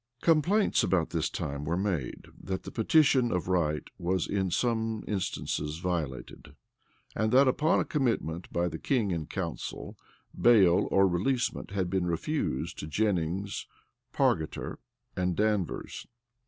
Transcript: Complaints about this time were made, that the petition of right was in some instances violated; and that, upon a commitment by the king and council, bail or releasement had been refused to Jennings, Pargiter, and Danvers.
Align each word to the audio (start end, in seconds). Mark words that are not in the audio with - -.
Complaints 0.23 0.81
about 0.83 1.11
this 1.11 1.29
time 1.29 1.63
were 1.63 1.77
made, 1.77 2.25
that 2.35 2.63
the 2.63 2.71
petition 2.71 3.31
of 3.31 3.47
right 3.47 3.87
was 3.99 4.25
in 4.27 4.49
some 4.49 5.03
instances 5.07 5.77
violated; 5.77 6.55
and 7.15 7.31
that, 7.31 7.47
upon 7.47 7.79
a 7.79 7.85
commitment 7.85 8.51
by 8.51 8.67
the 8.67 8.79
king 8.79 9.13
and 9.13 9.29
council, 9.29 9.95
bail 10.35 10.87
or 10.89 11.07
releasement 11.07 11.69
had 11.69 11.87
been 11.87 12.07
refused 12.07 12.79
to 12.79 12.87
Jennings, 12.87 13.67
Pargiter, 14.11 14.79
and 15.15 15.35
Danvers. 15.35 16.07